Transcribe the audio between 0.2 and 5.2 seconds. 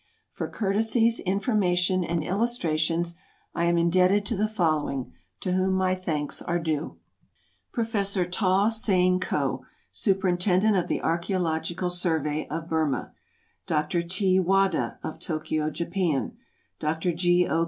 For courtesies, information and illustrations, I am indebted to the following,